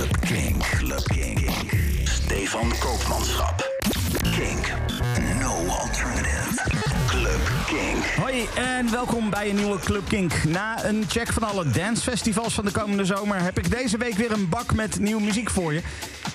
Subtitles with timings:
[0.00, 0.62] Club Kink.
[0.62, 1.50] Club Kink.
[2.04, 3.70] Stefan Koopmanschap.
[4.22, 4.72] Kink.
[5.40, 6.62] No alternative.
[7.06, 8.04] Club Kink.
[8.16, 10.44] Hoi en welkom bij een nieuwe Club Kink.
[10.44, 13.42] Na een check van alle dancefestivals van de komende zomer...
[13.42, 15.82] heb ik deze week weer een bak met nieuwe muziek voor je.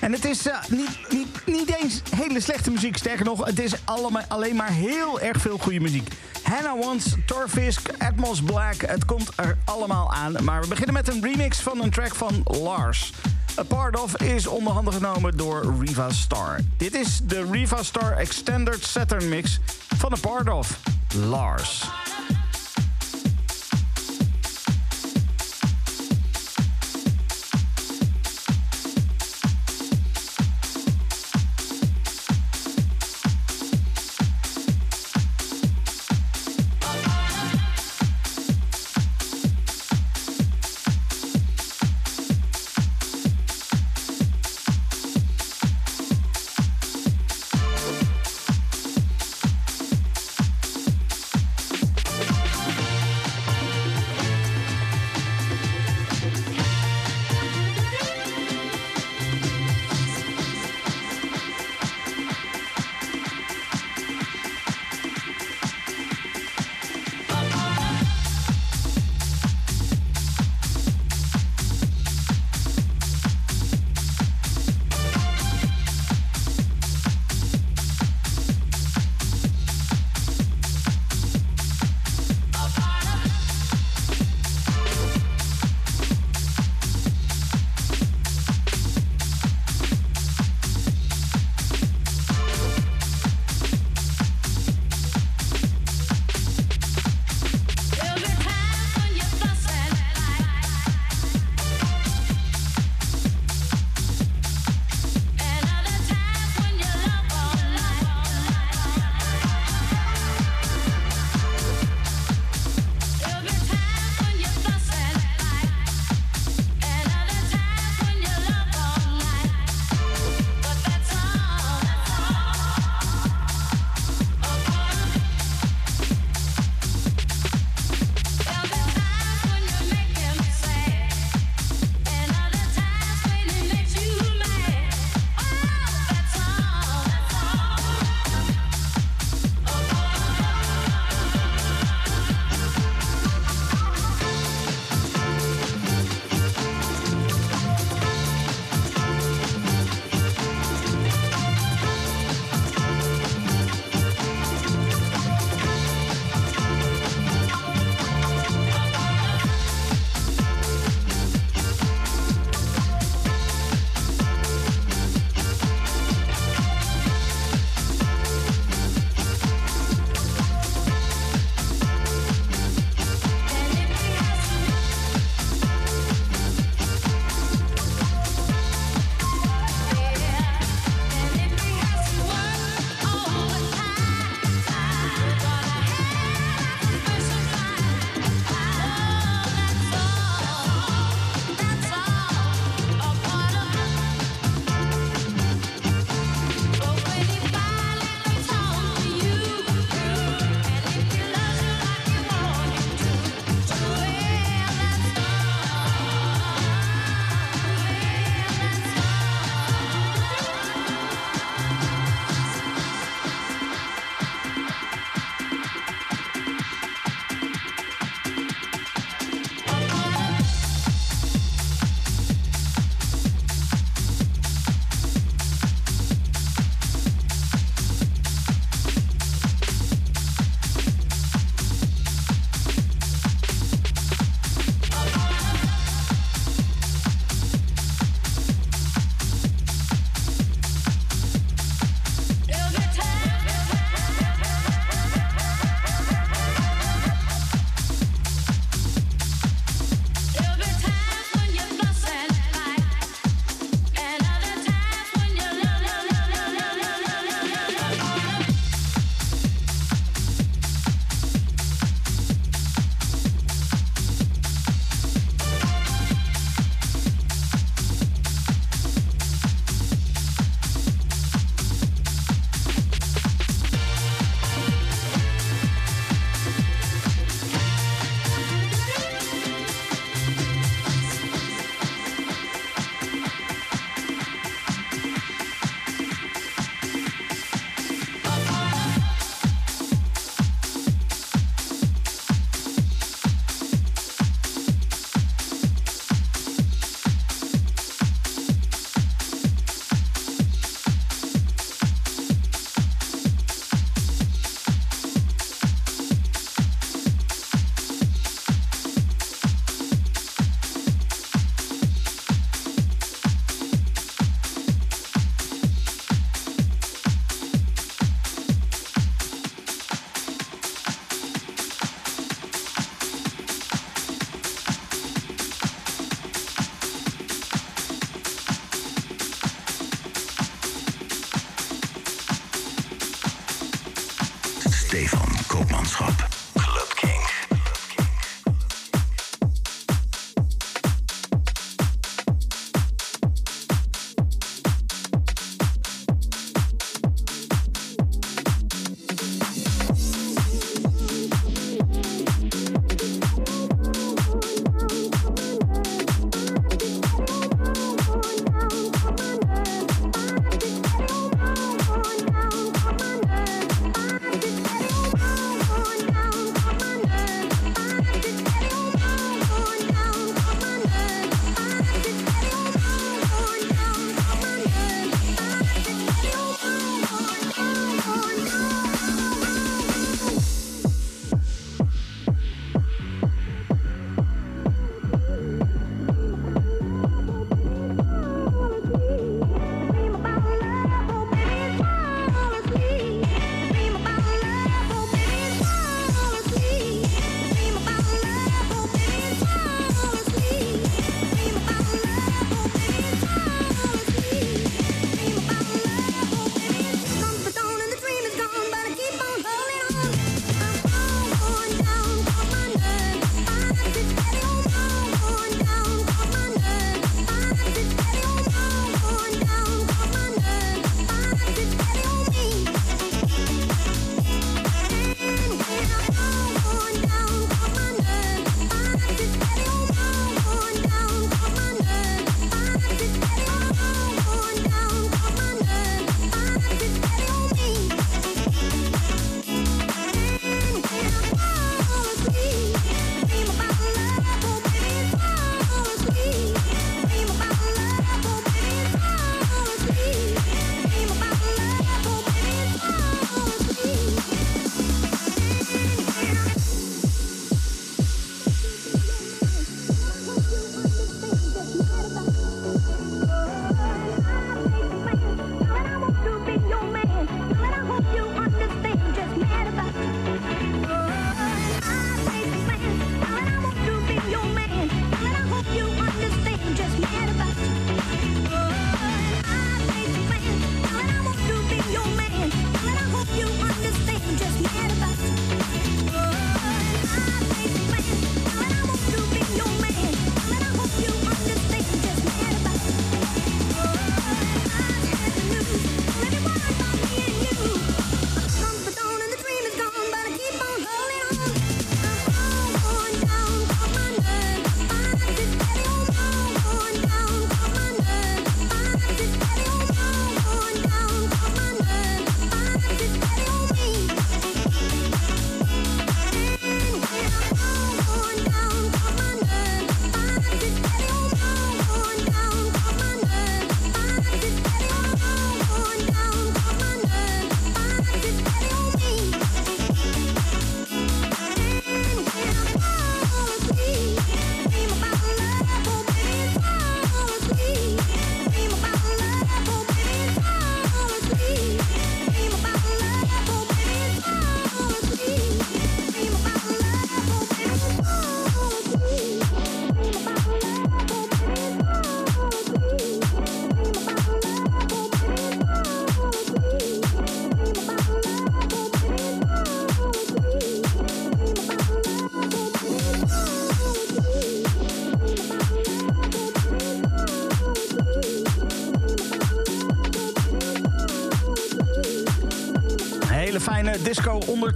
[0.00, 2.96] En het is eh, niet, niet, niet eens hele slechte muziek.
[2.96, 6.08] Sterker nog, het is allemaal, alleen maar heel erg veel goede muziek.
[6.42, 10.36] Hannah Wants, Torfisk, Atmos Black, het komt er allemaal aan.
[10.44, 13.12] Maar we beginnen met een remix van een track van Lars.
[13.58, 16.60] A Part Of is onder handen genomen door Riva Star.
[16.76, 19.60] Dit is de Riva Star Extended Saturn Mix
[19.96, 20.80] van A Part Of,
[21.14, 21.84] Lars.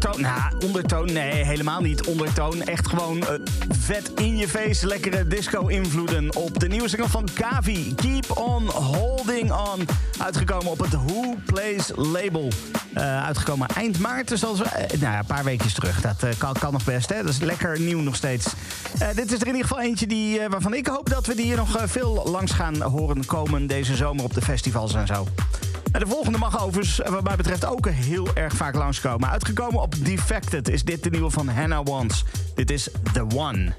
[0.07, 0.21] Ondertoon.
[0.21, 2.63] Nou, ondertoon, nee, helemaal niet ondertoon.
[2.63, 3.29] Echt gewoon uh,
[3.69, 7.95] vet in je face, lekkere disco-invloeden op de nieuwe single van Kavi.
[7.95, 9.89] Keep on holding on.
[10.19, 12.49] Uitgekomen op het Who Plays label.
[12.97, 16.01] Uh, uitgekomen eind maart, dus al uh, nou een paar weekjes terug.
[16.01, 17.23] Dat kan, kan, nog best, hè?
[17.23, 18.47] Dat is lekker nieuw nog steeds.
[19.15, 21.57] dit is er in ieder geval eentje die, waarvan ik hoop dat we die hier
[21.57, 25.27] nog veel langs gaan horen komen deze zomer op de festivals en zo.
[26.01, 29.31] De volgende mag overigens, wat mij betreft, ook heel erg vaak langskomen.
[29.31, 32.25] Uitgekomen op Defected is dit de nieuwe van Hannah Wants.
[32.55, 33.73] Dit is The One.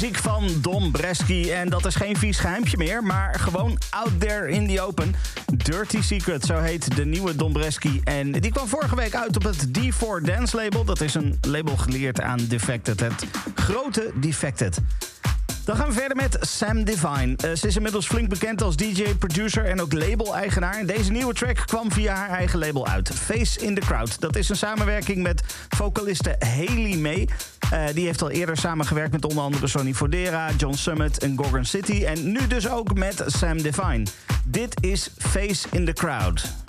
[0.00, 1.50] Muziek van Dom Bresky.
[1.50, 5.14] En dat is geen vies geheimtje meer, maar gewoon out there in the open.
[5.54, 8.00] Dirty Secret, zo heet de nieuwe Dom Bresky.
[8.04, 10.84] En die kwam vorige week uit op het D4 Dance label.
[10.84, 14.78] Dat is een label geleerd aan Defected, het grote Defected.
[15.64, 17.36] Dan gaan we verder met Sam Divine.
[17.44, 20.86] Uh, ze is inmiddels flink bekend als DJ, producer en ook label-eigenaar.
[20.86, 23.10] Deze nieuwe track kwam via haar eigen label uit.
[23.14, 24.20] Face in the Crowd.
[24.20, 27.28] Dat is een samenwerking met vocaliste Haley May.
[27.72, 31.64] Uh, die heeft al eerder samengewerkt met onder andere Sonny Fodera, John Summit en Gorgon
[31.64, 32.04] City.
[32.04, 34.02] En nu dus ook met Sam Divine.
[34.44, 36.67] Dit is Face in the Crowd.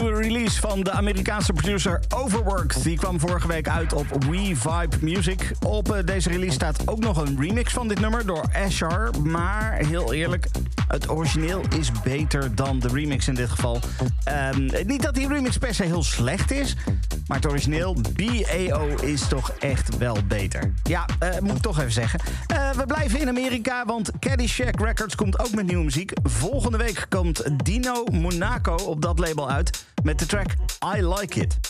[0.00, 2.82] Nieuwe release van de Amerikaanse producer Overworked.
[2.82, 5.50] Die kwam vorige week uit op We Vibe Music.
[5.60, 9.10] Op eh, deze release staat ook nog een remix van dit nummer door Ashar.
[9.22, 10.48] Maar heel eerlijk,
[10.88, 13.80] het origineel is beter dan de remix in dit geval.
[14.24, 16.76] Ehm, niet dat die remix per se heel slecht is.
[17.26, 20.72] Maar het origineel BAO is toch echt wel beter.
[20.82, 22.20] Ja, uh, moet ik toch even zeggen.
[22.76, 26.12] We blijven in Amerika, want Caddyshack Records komt ook met nieuwe muziek.
[26.22, 30.54] Volgende week komt Dino Monaco op dat label uit met de track
[30.96, 31.65] I Like It.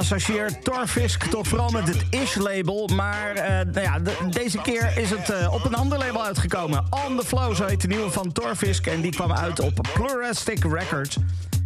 [0.00, 2.88] associeert Torfisk toch vooral met het Ish-label.
[2.94, 3.98] Maar eh, nou ja,
[4.30, 6.84] deze keer is het eh, op een ander label uitgekomen.
[7.06, 8.86] On the Flow, zo heet de nieuwe van Torfisk.
[8.86, 11.16] En die kwam uit op Pluralistic Records.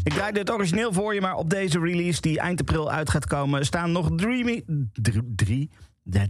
[0.03, 3.27] Ik draaide het origineel voor je, maar op deze release die eind april uit gaat
[3.27, 3.67] komen...
[3.67, 4.65] staan nog Dreamy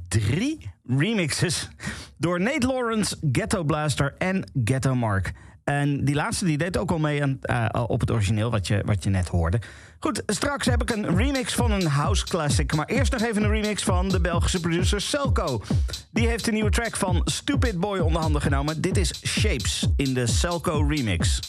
[0.09, 1.69] drie remixes
[2.17, 5.33] door Nate Lawrence, Ghetto Blaster en Ghetto Mark...
[5.65, 8.83] En die laatste die deed ook al mee aan, eh, op het origineel, wat je,
[8.85, 9.61] wat je net hoorde.
[9.99, 12.75] Goed, straks heb ik een remix van een house classic.
[12.75, 15.63] Maar eerst nog even een remix van de Belgische producer Selco.
[16.11, 18.81] Die heeft een nieuwe track van Stupid Boy onder handen genomen.
[18.81, 21.41] Dit is Shapes in de Selco remix.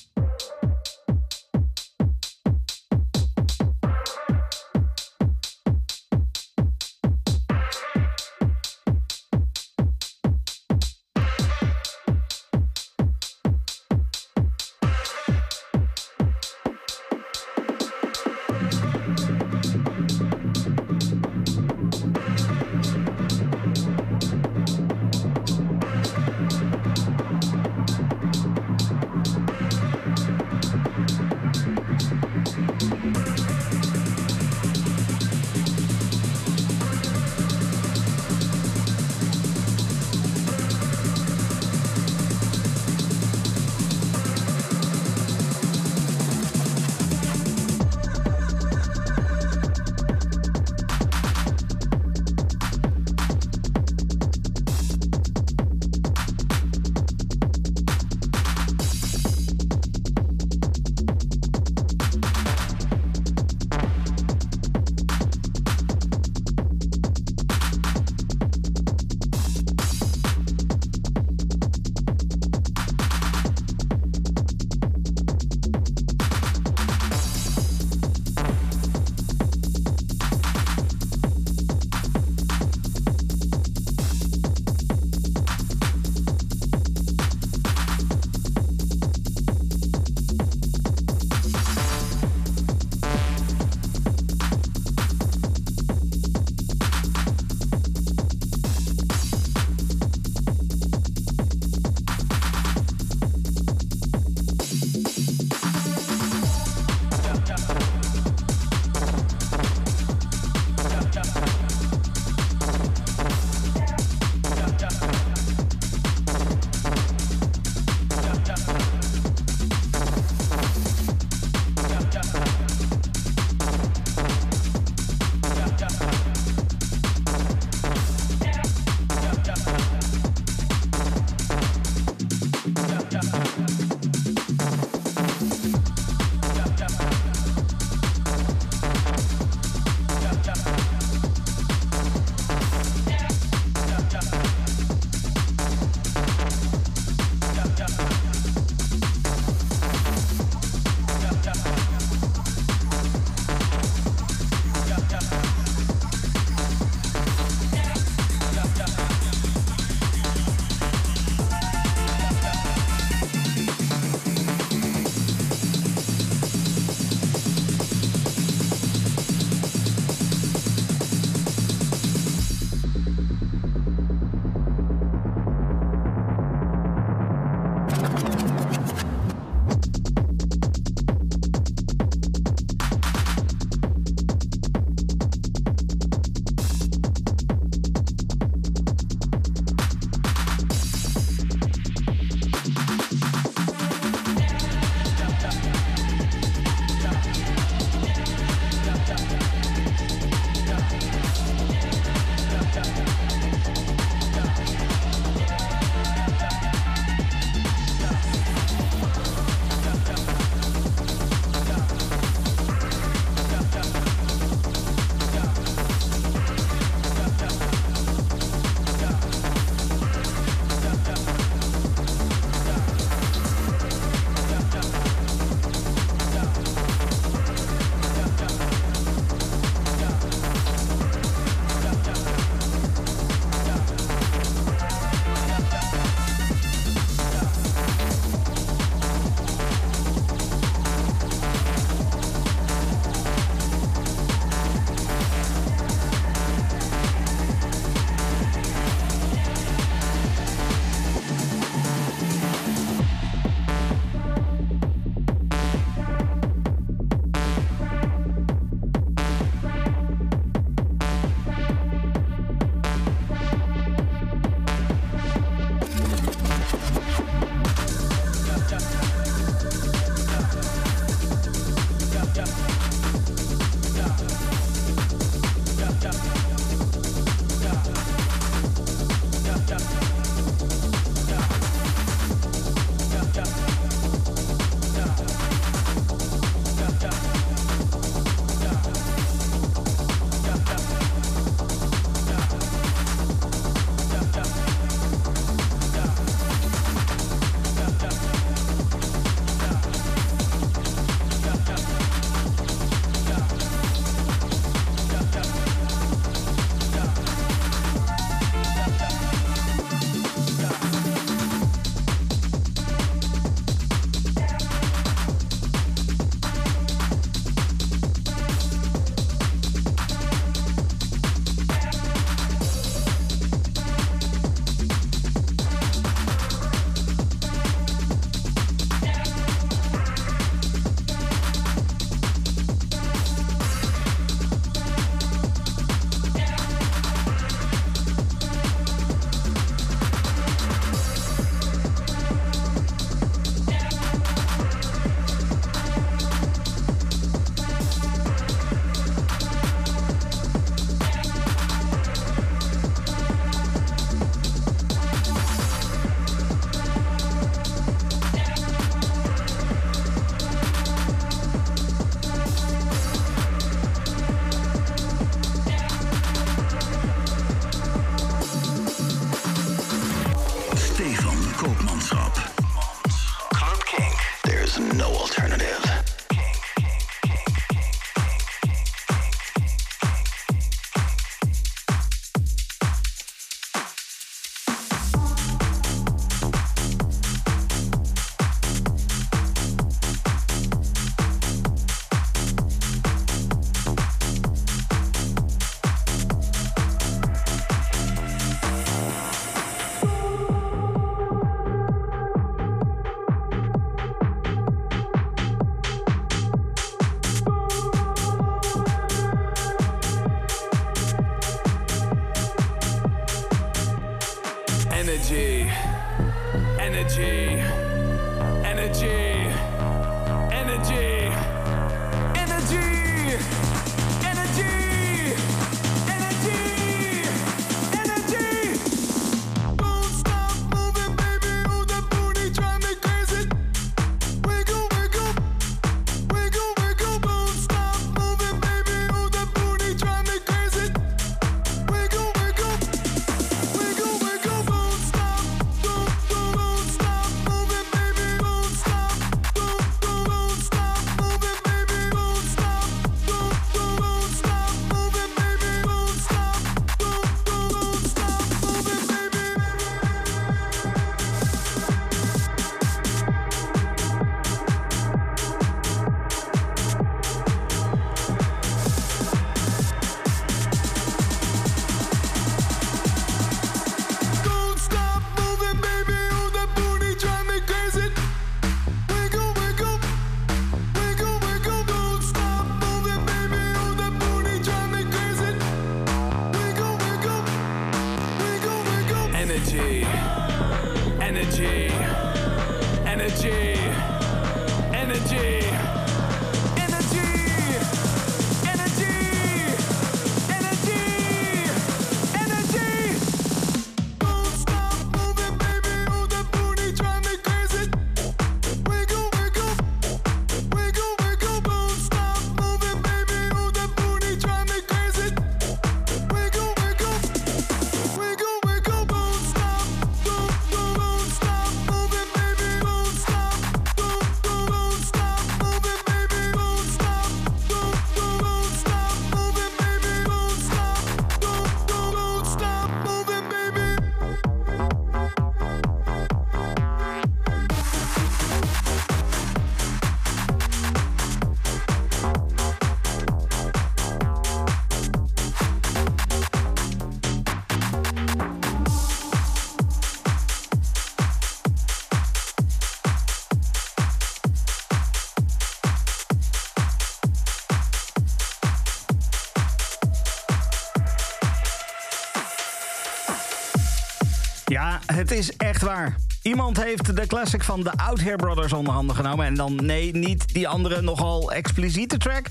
[565.15, 566.15] Het is echt waar.
[566.41, 569.45] Iemand heeft de classic van de Out Here Brothers onder handen genomen.
[569.45, 572.47] En dan, nee, niet die andere nogal expliciete track.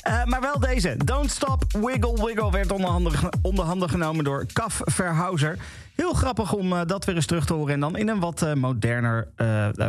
[0.00, 0.96] eh, maar wel deze.
[1.04, 3.12] Don't Stop Wiggle Wiggle werd onder handen,
[3.42, 5.58] onder handen genomen door Kaf Verhouser.
[5.94, 7.74] Heel grappig om eh, dat weer eens terug te horen.
[7.74, 9.28] En dan in een wat eh, moderner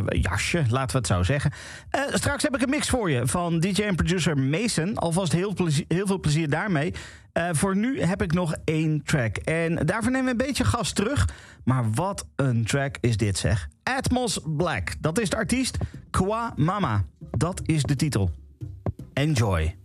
[0.09, 1.51] jasje, laten we het zo zeggen.
[2.13, 4.97] Straks heb ik een mix voor je van DJ en producer Mason.
[4.97, 5.55] Alvast heel,
[5.87, 6.93] heel veel plezier daarmee.
[7.51, 9.37] Voor nu heb ik nog één track.
[9.37, 11.27] En daarvoor nemen we een beetje gas terug.
[11.69, 13.69] Maar wat een track is dit zeg.
[13.83, 15.77] Atmos Black, dat is de artiest.
[16.09, 17.05] Kwa Mama,
[17.37, 18.31] dat is de titel.
[19.13, 19.75] Enjoy.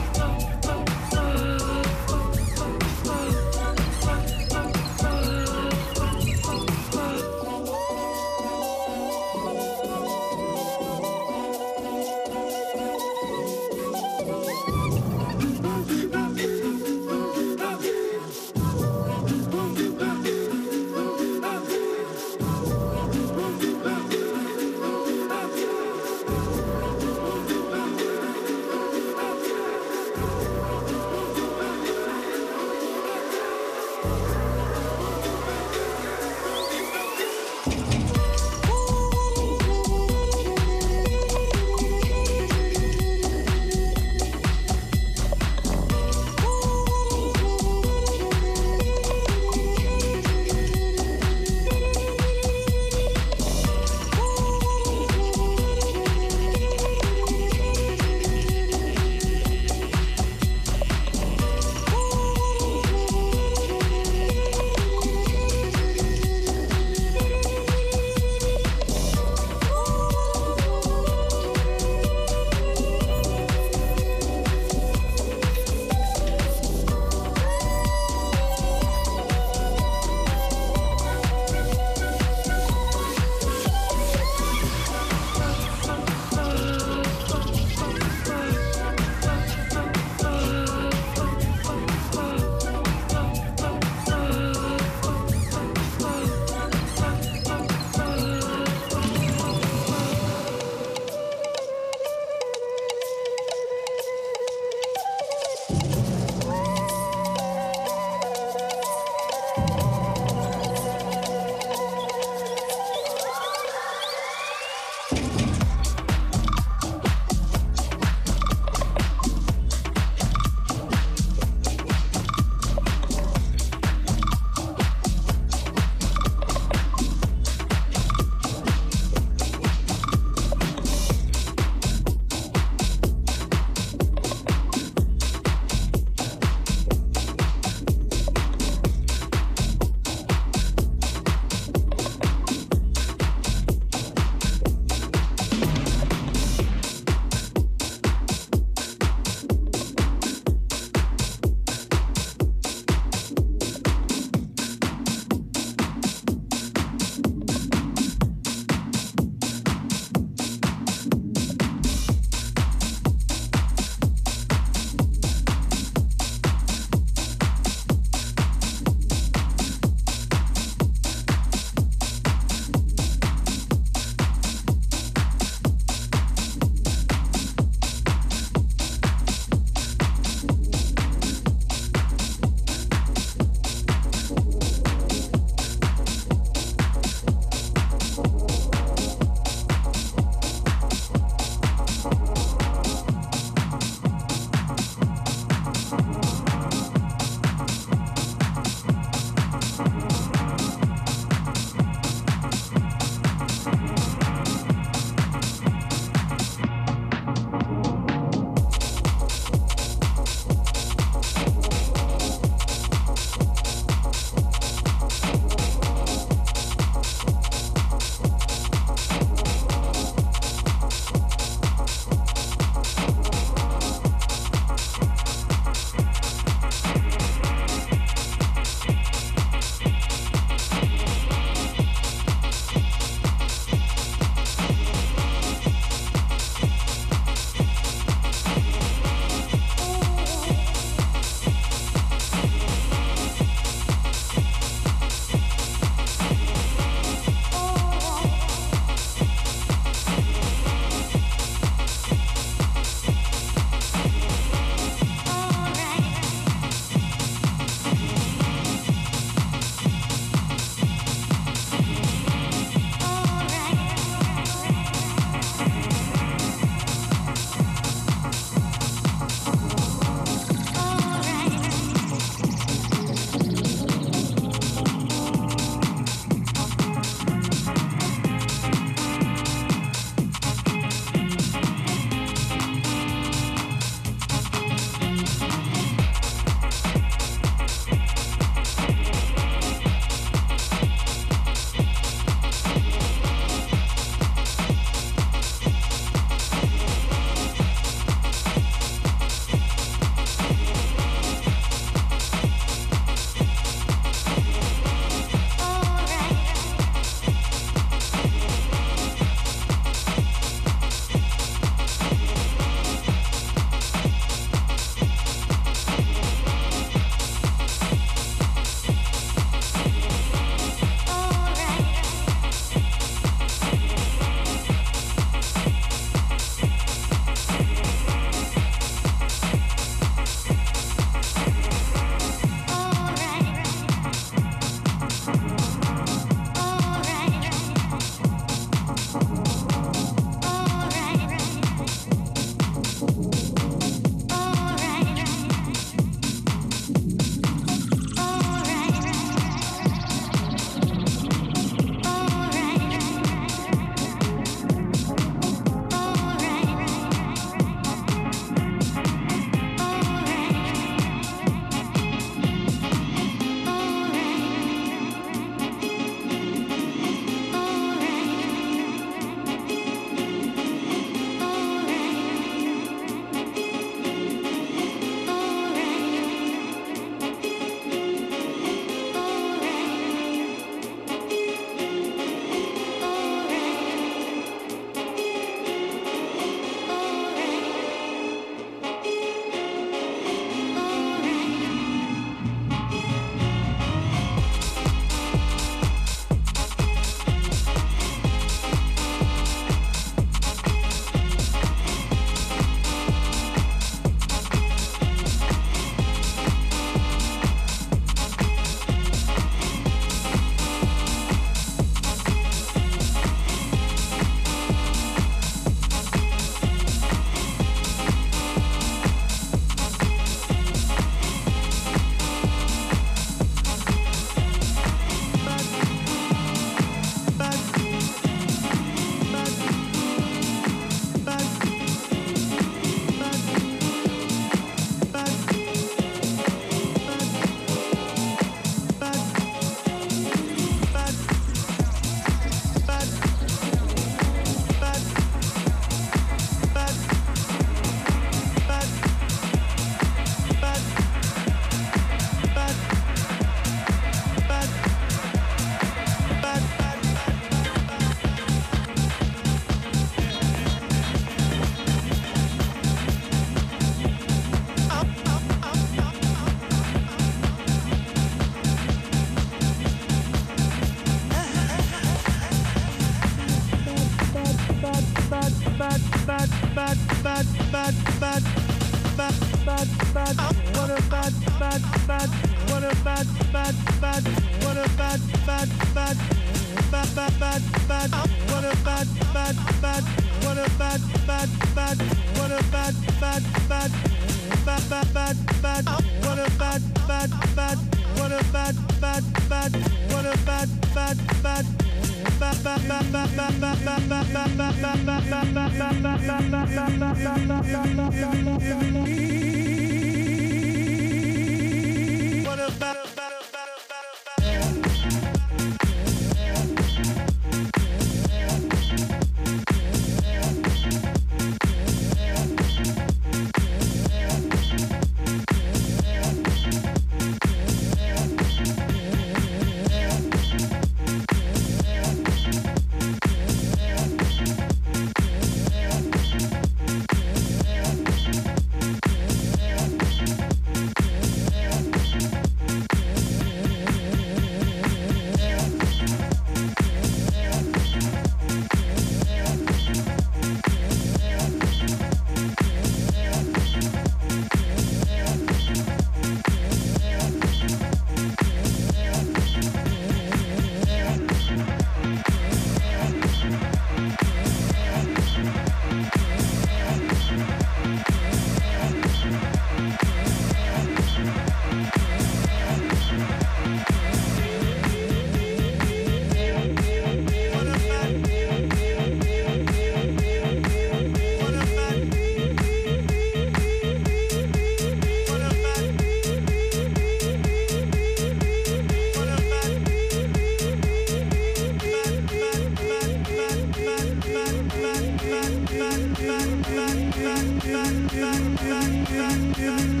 [598.08, 600.00] giving, giving, giving, giving,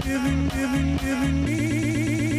[0.00, 2.31] giving, giving me.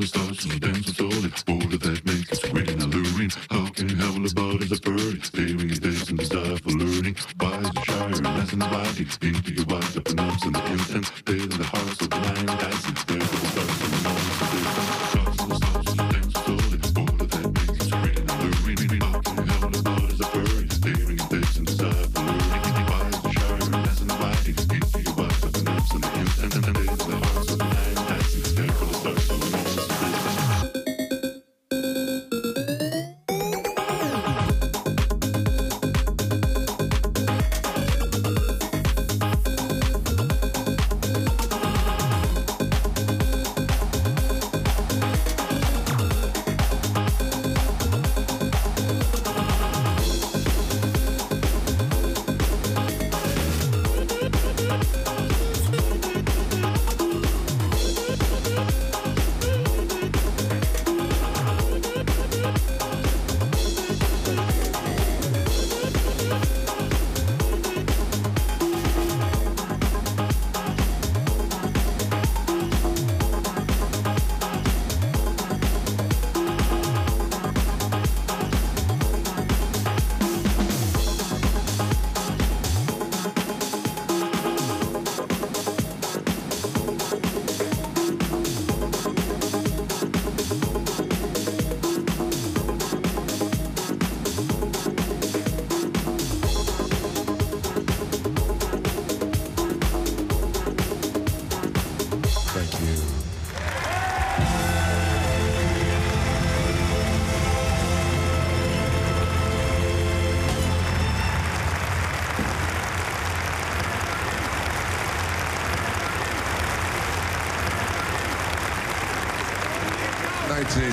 [0.00, 3.30] the stars and dance with all its border that makes it great and alluring.
[3.50, 5.18] How can you howl about as a bird?
[5.18, 7.16] It's paving its days and the style for learning.
[7.38, 11.17] Why is the shire lessons body into your wise the and and the instance?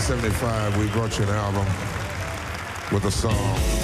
[0.07, 1.65] 1975, we brought you an album
[2.91, 3.74] with a song.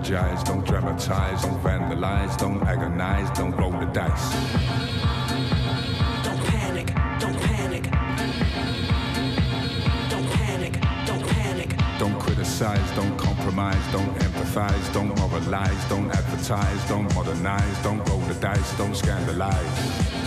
[0.00, 4.32] Strategize, don't dramatize, don't vandalize, don't agonize, don't roll the dice.
[6.24, 6.86] Don't panic,
[7.18, 7.84] don't panic.
[10.10, 11.76] Don't panic, don't panic.
[11.98, 18.34] Don't criticize, don't compromise, don't empathize, don't moralize, don't advertise, don't modernize, don't roll the
[18.34, 20.19] dice, don't scandalize.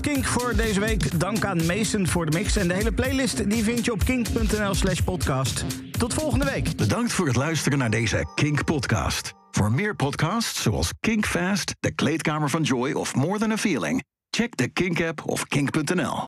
[0.00, 1.20] Kink voor deze week.
[1.20, 2.56] Dank aan Mason voor de mix.
[2.56, 5.64] En de hele playlist die vind je op kink.nl slash podcast.
[5.98, 6.76] Tot volgende week.
[6.76, 9.32] Bedankt voor het luisteren naar deze Kink-podcast.
[9.50, 14.04] Voor meer podcasts zoals Kink Fast, De Kleedkamer van Joy of More Than a Feeling...
[14.30, 16.18] check de Kink-app of kink.nl.